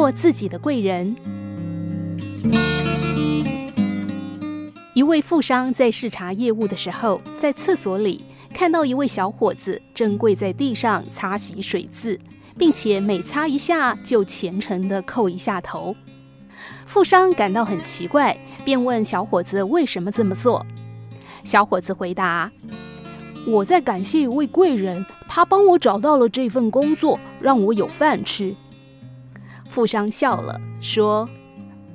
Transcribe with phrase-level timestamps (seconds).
[0.00, 1.14] 做自己的贵人。
[4.94, 8.24] 一位富商在视察业务的时候，在厕所里
[8.54, 12.18] 看到一位小伙子正跪在地上擦洗水渍，
[12.56, 15.94] 并且每擦一下就虔诚地叩一下头。
[16.86, 20.64] 富商感到很奇怪，便问小伙子为什么这么做。
[21.44, 22.50] 小伙子回答
[23.46, 28.54] ：“我在感谢一位贵人，他帮我找到了这份工作，让我有饭吃。”
[29.70, 31.28] 富商笑了，说：“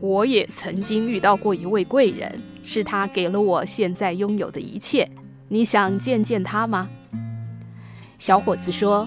[0.00, 5.06] 我也曾经遇到过一位贵人，是他给了我现在拥有的一切。
[5.48, 6.88] 你想见见他吗？”
[8.18, 9.06] 小伙子说：“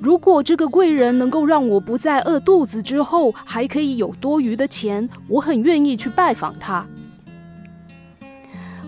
[0.00, 6.86] 如果这个贵人能够让我不再饿肚子，之后还可以有多余的钱，我很愿意去拜访他。”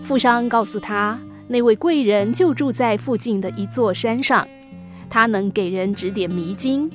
[0.01, 4.47] 富商告诉他，那位贵人就住在附近的一座山上，
[5.09, 6.89] 他能给人指点迷津，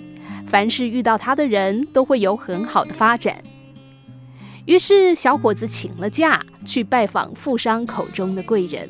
[0.46, 3.42] 凡是遇到他的人都会有很好的发展。
[4.66, 8.88] 于是，小伙子请了假去拜访富商口中的贵人。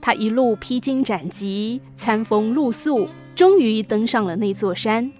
[0.00, 5.10] 他一路披荆斩棘，餐风露宿，终于登上了那座山。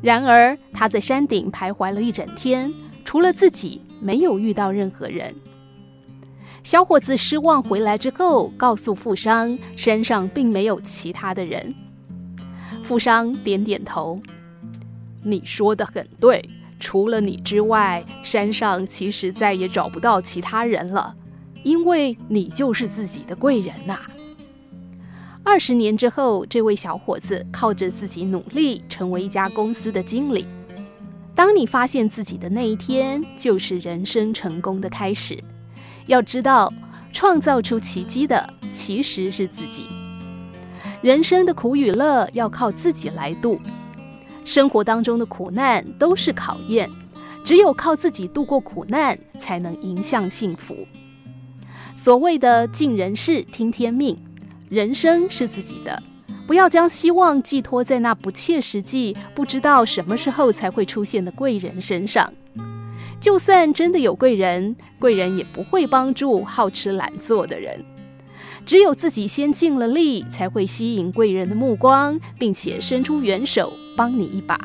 [0.00, 2.72] 然而，他在山顶徘徊了一整天，
[3.04, 5.34] 除了自己，没有遇到任何人。
[6.64, 11.74] 小伙子失望回来之后，告诉富商，山上并没有其他的人。
[12.82, 14.20] 富商点点头
[15.22, 16.42] ：“你说的很对，
[16.78, 21.14] 除了你之外，山上其实再也找不到其他人了，
[21.62, 24.00] 因为你就是自己的贵人呐。”
[25.44, 30.46] 二十年之后，这位小伙子靠着自己努力，成为一家公司的经理。
[31.34, 35.42] 当你发现自己的那一天，就是人生成功的开始。
[36.06, 36.72] 要知道，
[37.12, 39.88] 创造出奇迹的其实是自己。
[41.02, 43.60] 人生的苦与乐要靠自己来度，
[44.44, 46.88] 生活当中的苦难都是考验，
[47.44, 50.86] 只有靠自己度过苦难，才能迎向幸福。
[51.92, 54.16] 所谓的尽人事，听天命，
[54.68, 56.00] 人生是自己的，
[56.46, 62.32] 不要将希望寄托在那不切实际、不知道什么时候才会出现的贵人身上。
[63.20, 67.84] 就算真的有贵人，贵人也不会帮助好吃懒做的人。
[68.64, 74.58] 只有自己先尽了力，才会吸引贵人的目光，并且伸出援手帮你一把。